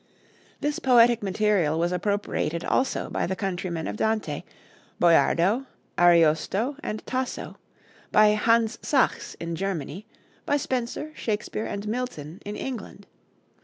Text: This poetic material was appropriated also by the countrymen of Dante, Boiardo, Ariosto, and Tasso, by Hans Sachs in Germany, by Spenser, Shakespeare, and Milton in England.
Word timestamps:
This 0.61 0.79
poetic 0.79 1.21
material 1.21 1.77
was 1.77 1.91
appropriated 1.91 2.65
also 2.65 3.07
by 3.07 3.27
the 3.27 3.35
countrymen 3.35 3.85
of 3.85 3.97
Dante, 3.97 4.41
Boiardo, 4.99 5.67
Ariosto, 5.95 6.75
and 6.81 7.05
Tasso, 7.05 7.57
by 8.11 8.29
Hans 8.33 8.79
Sachs 8.81 9.35
in 9.35 9.55
Germany, 9.55 10.07
by 10.43 10.57
Spenser, 10.57 11.11
Shakespeare, 11.15 11.67
and 11.67 11.87
Milton 11.87 12.41
in 12.45 12.55
England. 12.55 13.05